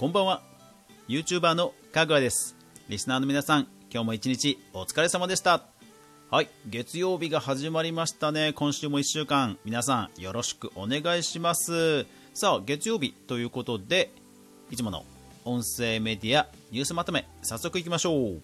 [0.00, 0.40] こんばんは。
[1.08, 2.56] YouTuber のかぐわです。
[2.88, 5.62] リスナーの皆さん今日も一日お疲れ様でした。
[6.30, 8.54] はい月曜日が始まりましたね。
[8.54, 9.58] 今週も1週間。
[9.62, 12.06] 皆さんよろしくお願いします。
[12.32, 14.10] さあ月曜日ということで
[14.70, 15.04] いつもの
[15.44, 18.40] 音声メディアニュースまとめ早速いきましょう。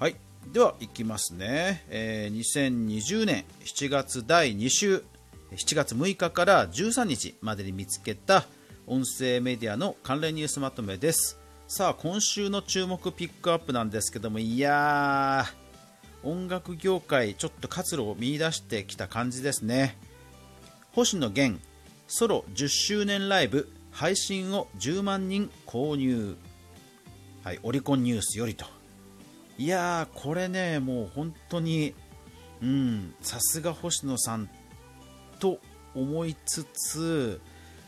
[0.00, 0.16] はい
[0.52, 5.04] ではいきますね、えー、2020年7月第2週。
[5.56, 8.44] 7月6日から13日までに見つけた
[8.86, 11.38] 音声メディアの関連ニュースまとめです。
[11.68, 19.96] さあ今週の注目ピックアップなんですけどもいやー音楽業界ちょっと活路を見出してきた感じですね。
[20.92, 21.60] 星野源
[22.08, 26.36] ソロ10周年ライブ配信を10万人購入。
[27.44, 28.66] はいオリコンニュースよりと。
[29.56, 31.94] いやーこれねもう本当に
[32.60, 34.48] うんさすが星野さん
[35.44, 35.60] と
[35.94, 37.40] 思いつつ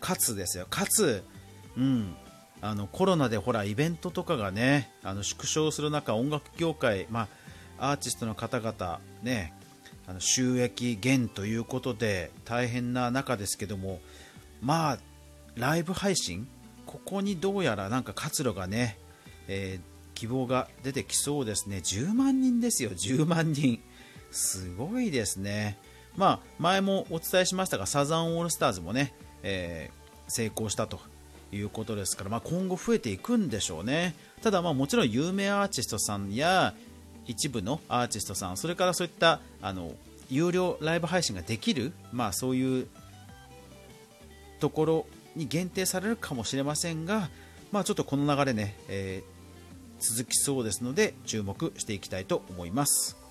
[0.00, 0.66] かつですよ。
[0.68, 1.24] かつ
[1.76, 2.14] うん。
[2.60, 7.28] あのコロナでほらイベントとかがねあの縮小する中音楽業界、ま
[7.78, 9.54] あ、アーティストの方々ね
[10.08, 14.00] あの収益減ということで大変な中ですけども
[14.60, 14.98] まあ
[15.54, 16.48] ライブ配信
[16.84, 18.98] ここにどうやらなんか活路がね、
[19.46, 21.76] えー希望が出てきそうですね。
[21.76, 22.90] 10万人ですよ。
[22.90, 23.80] 10万人。
[24.32, 25.78] すごいですね。
[26.18, 31.00] まあ前もお伝えしましたがサザンオールスターズもね、えー、成功したと
[31.50, 34.14] いうことですから、まあ、今後増えていくんでしょうね。
[34.42, 36.74] ただまあもちろん有名アーティストさんや
[37.26, 39.92] 一部のアーティストさんそれからそういったあの
[40.28, 42.86] 有料ライブ配信ができる、まあ、そういう
[44.60, 47.30] ところに限定されるかもしれませんが、
[47.72, 49.38] まあ、ちょっとこの流れね、えー
[50.00, 53.27] 続きそうですので注目していきたいと思います。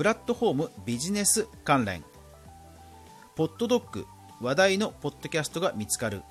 [0.00, 2.02] プラットフォームビジネス関連。
[3.36, 4.06] ポッドドッグ
[4.40, 6.22] 話題のポッドキャストが見つかる。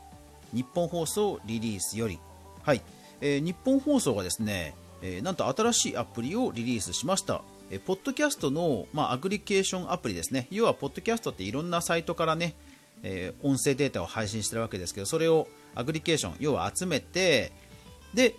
[0.56, 2.18] 日本放送リリースより。
[2.64, 2.82] はい、
[3.22, 4.74] えー、日本放送がですね、
[5.04, 7.44] えー、なんと新しいアプリをリリースしました。
[7.70, 10.48] えポッドキャストの、まあ、アグリケーションアプリですね。
[10.50, 12.56] 要はポッドキャストっていろんなサイトからね、
[13.04, 17.52] えー、音声データを配信してるわけですけどそれをアグリケーション要は集めて
[18.16, 18.34] で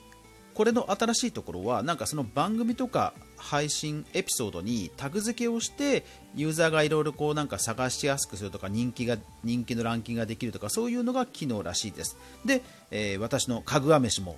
[0.54, 12.16] これの新しいところはなんかその番組とか配信エピソードにタグ付けをしてユーザーがいろいろこうなんか探しやすくするとか人気が人気のランキングができるとかそういうのが機能らしいです。
[12.44, 14.36] で、えー、私のかぐわ飯も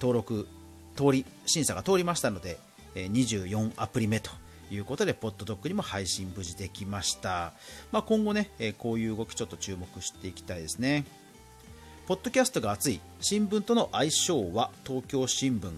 [0.00, 0.48] 登録
[0.96, 2.58] 通り審査が通りましたので、
[2.94, 4.30] 24アプリ目と
[4.70, 7.52] いうことでポッドドッグにも配信無事できました、
[7.92, 11.04] まあ、今後ね、え、こういう動きちょっと注目していきたいですね。
[12.06, 15.72] ポッドキャストが熱い新聞との相性は東京新聞、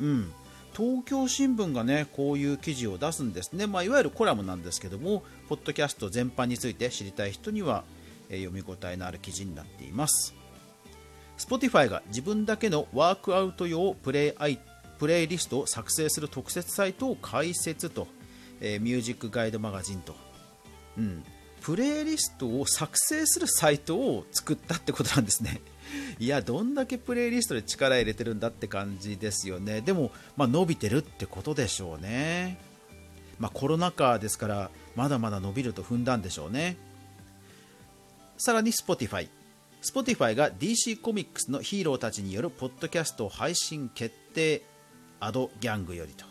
[0.00, 0.32] うん、
[0.76, 7.84] 東京新聞がねこういう記事を出すんですね、まあ、いわゆるコラムなんですけどもポッドキャスト全般について知りたい人には、
[8.28, 10.34] えー、読み応えのある記事になっています。
[11.38, 14.58] Spotify が自分だけのワークアウト用プレイアイ
[14.98, 18.06] プレイリストを作成する特設サイトを開設と、
[18.60, 20.14] えー、ミュージックガイドマガジンと、
[20.96, 21.24] うん、
[21.62, 25.60] プレイリストを作成するサイトを作ったってことなんですね。
[26.18, 29.80] いや、どんだけプレイリストで力入れてるんだって感じですよね。
[29.80, 32.58] でも、まあ、伸びてるってことでしょうね。
[33.38, 36.76] まあ、コロナ禍ですから、まだまだ伸びると踏んだんでしょうね。
[38.36, 39.28] さらに Spotify。
[39.82, 44.62] Spotify が DC コミックスのヒーローたちによるポッドキャスト配信決定、
[45.20, 46.24] アドギャングよりと。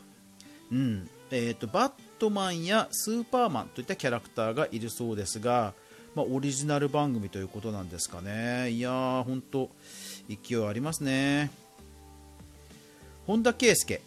[0.71, 1.09] うん。
[1.31, 5.73] えっ、ー、と、バットマンやスーパーマンといったキャラクターがいるそうですが、
[6.13, 8.69] まあ、オリジナル番組ということなんですかね。
[8.69, 9.71] いやー、ほんと、
[10.29, 11.49] 勢いありますね。
[13.25, 14.01] 本田圭佑、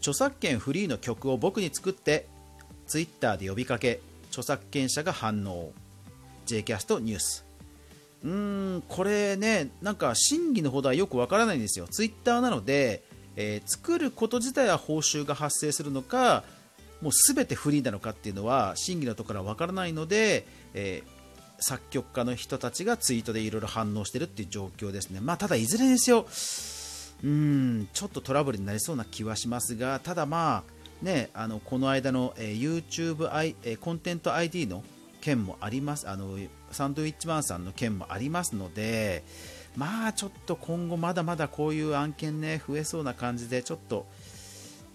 [0.00, 2.26] 著作権フリーの曲を僕に作って、
[2.88, 5.70] ツイッターで呼びかけ、著作権者が反応。
[6.46, 7.44] J キャストニュース。
[8.24, 11.86] うーん、これね、なんか真偽のほどはよくわからないんですよ。
[11.86, 13.04] ツイッターなので、
[13.36, 16.42] えー、作ること自体は報酬が発生するのか、
[17.02, 21.22] もう全てフリーなのかっていうのは真偽のところは分からないので、えー、
[21.62, 25.20] 作曲家の人たちがツイートでいろいろ反応してるっていう状況ですね。
[25.20, 26.26] まあ、ただ、いずれにせよ、
[27.24, 34.84] うん、ちょっとトラブルになりそうな気はしますが、ただまあ、ね、あのこの間の、えー、YouTube、I え、コンテント ID の
[35.20, 36.38] 件もありますあの、
[36.70, 39.24] サンドウィッチマンさんの件もありますので、
[39.76, 44.06] まあちょっと今後まだまだこういう案件ね、増えそうな感じで、ちょっと、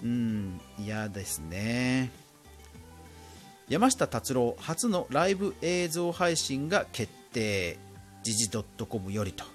[0.03, 2.11] うん嫌ですね。
[3.69, 7.77] 山下達郎初のライブ映像配信が決定。
[8.23, 9.45] 時事 .com よりと、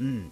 [0.00, 0.30] うん。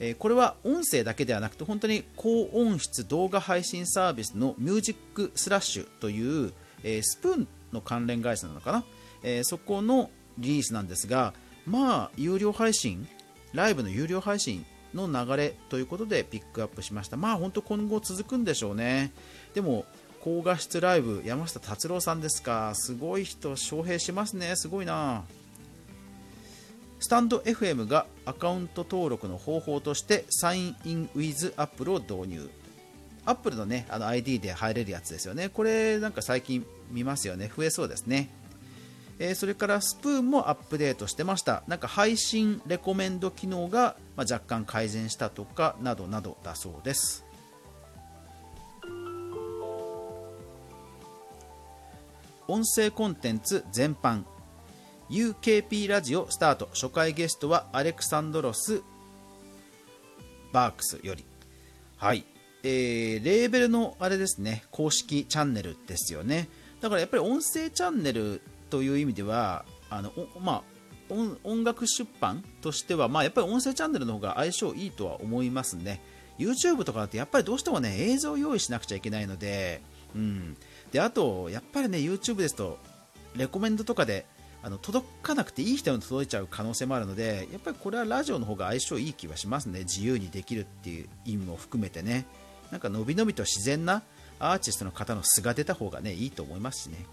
[0.00, 6.52] えー、これは音声だけではなくて本当に高音質動画配信サービスのミュージックスラッシュという、
[6.82, 8.84] えー、スプーンの関連会社なのかな、
[9.22, 11.32] えー、そこのリリースなんですが、
[11.66, 13.06] まあ、有料配信、
[13.52, 17.16] ライブの有料配信の流れということでピックアップしました。
[17.16, 19.12] まあ、本当今後続くんでしょうね。
[19.54, 19.84] でも、
[20.20, 22.72] 高画質ライブ、山下達郎さんですか。
[22.74, 24.56] すごい人、招聘しますね。
[24.56, 25.24] すごいな。
[27.00, 32.50] スタンド FM がアカウント登録の方法としてサインインウィズアップルを導入。
[33.26, 35.50] アップルのね、あの ID で入れるやつですよね。
[35.50, 37.50] これなんか最近見ますよね。
[37.54, 38.30] 増えそうですね。
[39.18, 41.62] えー、それからスプーンもアップデートしてました。
[41.66, 47.24] なんか配信レコメンド機能が、まあ若干改善したとか、などなどだそうです。
[52.46, 54.24] 音声コンテンツ全般。
[55.10, 56.68] UKP ラジオスタート。
[56.72, 58.82] 初回ゲストはアレクサンドロス・
[60.52, 61.24] バークスより。
[61.96, 62.24] はい、
[62.62, 64.64] えー、レーベルのあれですね。
[64.70, 66.48] 公式チャンネルですよね。
[66.80, 70.62] だからやっぱり音声チャンネルという意味ではあのまあ
[71.44, 76.00] 音楽出版としては、まあ、やっぱり音声チャンネルの方が相性いいとは思いますね。
[76.38, 79.82] YouTube とかだとやっぱりどうしてもね映像を用意しなくちゃいけないので、
[80.14, 80.56] うん、
[80.90, 82.78] であとやっぱりね YouTube ですと
[83.36, 84.26] レコメンドとかで
[84.62, 89.80] あの届かなくていい人に届いちゃう可能性もあるのでやっぱりこれはラジオの方が相性いい気はしますね。
[89.80, 92.26] 自由にできるっていう意味も含めてね。
[92.70, 94.02] なんかのびのびと自然な
[94.38, 97.04] アーティストの方の素が出た方がねいいと思いますしね。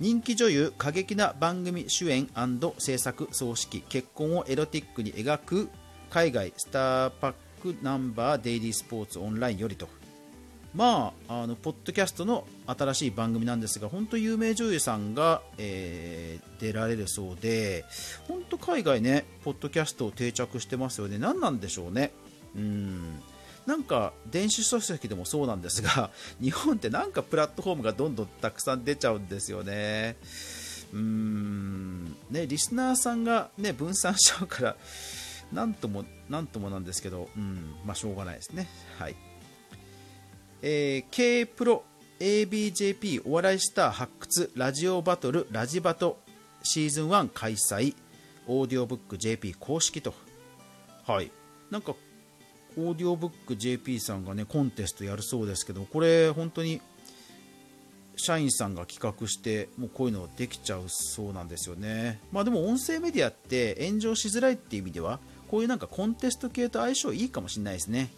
[0.00, 2.26] 人気女優過激な番組主演
[2.78, 5.68] 制作総指揮結婚をエロティックに描く
[6.08, 9.88] 海外スターパックナンバーデイリースポーツオンラインよりと。
[10.74, 17.84] まあ、あのポッドキャストの新しい番組なんですが本当有名女優さんが、えー、出られるそうで
[18.28, 21.18] 本当海外ねポッドキャストを定着してますよね。
[21.18, 22.12] 何なんでしょうね。
[22.56, 23.20] うん。
[23.70, 26.10] なんか電子書籍でもそうなんですが
[26.42, 30.16] 日本ってなんかプラットフォームがどんどんたくさん出ちゃうんですよね。
[30.92, 32.16] うーん。
[32.30, 34.76] ねリスナーさんが、ね、分散しちゃうから
[35.52, 37.76] なんともなんともなんですけど、うん。
[37.84, 38.68] まあ、しょうがないですね。
[38.98, 39.14] はい。
[40.62, 41.84] えー、K プロ
[42.18, 46.18] ABJP お笑いスター発掘ラジオバトルラジバト
[46.64, 47.94] シーズン1開催
[48.48, 50.12] オーディオブック JP 公式と。
[51.06, 51.30] はい。
[51.70, 51.94] なんか
[52.76, 56.80] オーディオブック JP さんがねコンテストやるそうですけどこれ本当に
[58.16, 62.20] 社員さんが企画してもうこういうのできちゃうそうなんですよね。
[62.32, 68.10] まあでも音声メディアって炎上しづらいっていう意味ではこういうなんかコンテスト系と相性いいかもしれないですね。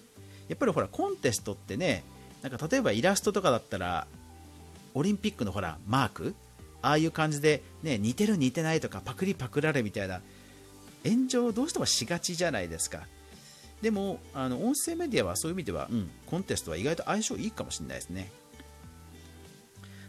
[0.48, 2.02] やっぱりほらコンテストってね
[2.42, 4.06] なんか例えばイラストとかだったら
[4.94, 6.34] オリンピックのほらマーク
[6.82, 10.20] ああいう感じで、ね、似てる似てないとかパクリパクられみたいな
[11.04, 13.06] 炎上どうしてもしがちじゃないですか。
[13.82, 18.30] でもあの音声メディアはそういう意味では、うん、コンテストは意外と相性いいかもしれないですね。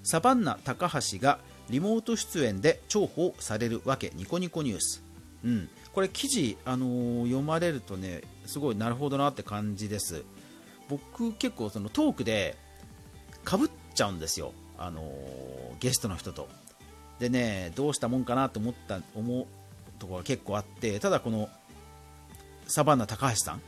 [0.03, 1.39] サバンナ高橋が
[1.69, 4.11] リモート出演で重宝されるわけ。
[4.15, 5.03] ニコニコニュース、
[5.43, 10.23] うん、これ記事、あのー、読まれるとねすごいなるほどなって感じです。
[10.87, 12.55] 僕結構そのトークで
[13.43, 15.05] かぶっちゃうんですよ、あのー、
[15.79, 16.47] ゲストの人と。
[17.19, 19.45] でね、どうしたもんかなと思った思う
[19.97, 21.49] ところが結構あって、ただこの
[22.73, 23.61] サバンナ高橋さん、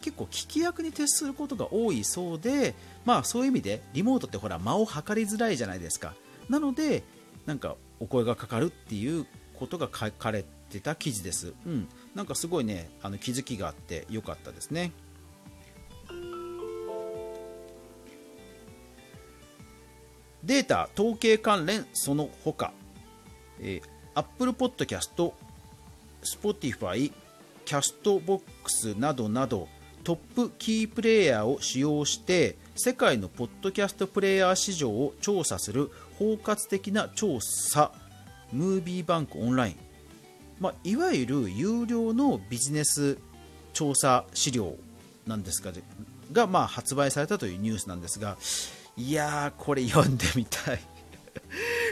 [0.00, 2.74] 結構聞き役に徹することが多いそうで、
[3.04, 6.14] まあそういう意味でリモートってほら間を測りづらいじゃないですか。
[6.48, 7.04] なので、
[7.46, 11.54] なんかお声がかかるっていうことが書かれてた記事です。
[11.66, 11.88] うん。
[12.16, 14.90] なんかすごいね、あの気づきがあってよかったですね。
[20.42, 22.72] データ、統計関連その他、
[23.60, 25.32] えー、Apple Podcast、
[26.24, 27.12] Spotify、
[27.68, 29.68] Castbox などなど
[30.02, 37.92] トップキープレイヤーを使用して世界のポッドキャストプレイヤー市場を調査する包括的な調査
[38.52, 39.76] ムービーバンクオンライン、
[40.58, 43.18] まあ、いわゆる有料のビジネス
[43.74, 44.76] 調査資料
[45.26, 45.72] なんですが
[46.32, 48.38] が、まあ、発売されたというニュースなんですが
[48.96, 50.80] いやー、これ読んでみたい。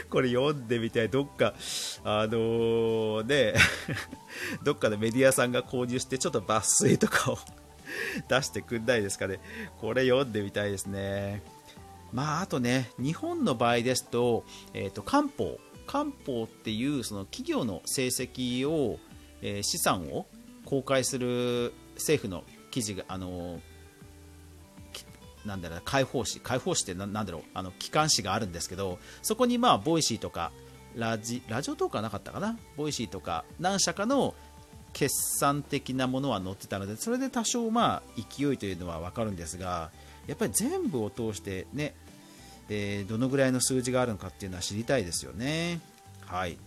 [0.09, 1.09] これ読んでみたい。
[1.09, 1.53] どっか、
[2.03, 3.59] あのー、ね、
[4.63, 7.37] どっかのメディアさんが購入して、ちょっと抜粋とかを
[8.27, 9.39] 出してくんないですかね。
[9.79, 11.43] これ読んでみたいですね。
[12.11, 15.59] まあ、あとね、日本の場合ですと、えっ、ー、と、官報。
[15.85, 18.99] 官報っていうその企業の成績を、
[19.41, 20.27] えー、資産を
[20.65, 23.76] 公開する政府の記事が、あのー
[25.47, 30.51] なんだろう会報誌会報誌ってなんだろうあの機関誌があるんですけどそこにまあ Voicy とか
[30.95, 32.57] ラジ Radiotalk はなかったかな？
[32.75, 34.35] Voicy とか何社かの
[34.93, 39.91] 決算的なものは載ってたのでそれで多少まあ勢いというのは分かるんですが
[40.27, 41.95] やっぱり全部を通してね
[42.69, 45.79] えー、どのぐらいの数字があるのかっていうのは知りたいですよね。
[46.25, 46.57] はい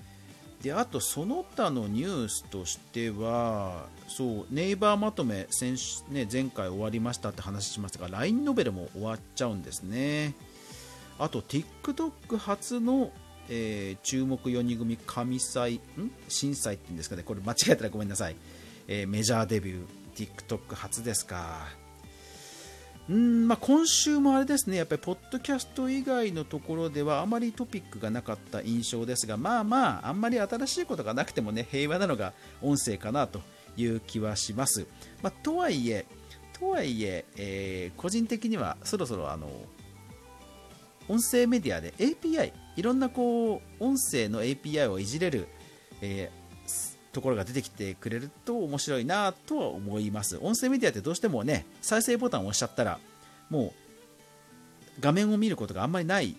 [0.62, 5.76] であとその他のニュースとしてはそうネイバーまとめ先、
[6.10, 10.34] ね、前回終わりましたって話しましたが LINE ノベルも終わっちゃうんですね。
[11.18, 13.10] あと TikTok 初の、
[13.48, 16.10] えー、注目4人組神祭ん？
[16.28, 17.22] 審査っていうんですかね。
[17.22, 18.36] これ間違えたらごめんなさい、
[18.86, 21.68] えー、メジャーデビュー TikTok 初ですか。
[23.10, 33.40] うんまあ、今週もあれですね、やっぱりポッドキャスト以外のところではあまりトピックがなかった印象ですが、まあまあ、あんまり新しいことがなくてもね、平和なのが音声かなと
[33.76, 34.86] いう気はします。
[35.22, 36.06] まあ、とはいえ、
[36.56, 39.48] とはいええー、個人的にはそろそろあの
[41.08, 45.48] 音声メディアで API、いろんなこう音声の API をいじれる、
[46.00, 46.30] え、
[47.12, 50.38] ところが出てきてくれると面白いなとは思います。
[50.38, 52.98] 音声メディアってどうしてもね、再生ボタンを押しちゃったら、
[53.48, 53.74] も
[54.98, 56.36] う画面を見ることがあんまりない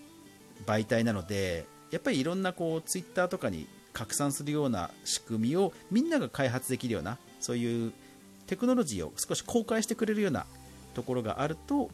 [0.65, 7.91] 媒体なので、やっぱりいろんなこう Twitter とかに拡散するような仕組みをみんなが開発できるような、そういう
[8.47, 10.45] テクノロジーを少し公開してくれるような
[10.93, 11.89] ところがあると、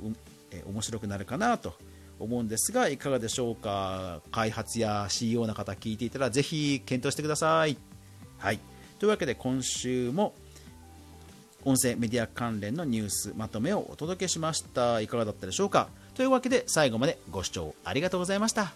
[0.51, 1.73] え面白くなるかなと
[2.19, 4.21] 思うんですがいかがでしょうか？
[4.31, 7.77] 開発や CEO の方聞いていたらぜひ検討してください。
[8.37, 8.59] はい、
[8.99, 10.33] というわけで今週も
[11.65, 15.01] 音声メディア関連のニュースまとめをお届けしました。
[15.01, 15.89] いかがだったでしょうか？
[16.15, 18.73] というわけで最後までご視聴ありがとうございました。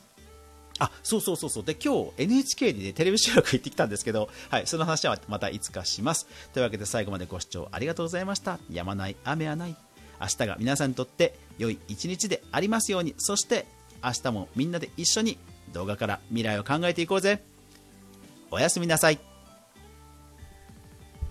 [0.80, 1.63] あそうそうそうそう。
[1.63, 6.27] で今日 NHK で、ね、テレビ収録行ってきたんですけど、 はい、その話はまたいつかします。
[6.53, 8.60] というわけで最後までご視聴ありがとうございました。
[8.70, 9.75] やまない雨はない。
[10.20, 13.15] 明日が皆さんにとって良い一日でありますように。
[13.18, 13.65] そして
[14.03, 15.38] 明日もみんなで一緒に
[15.72, 17.44] 動画から未来を考えていこうぜ。
[18.50, 19.30] おやすみなさい。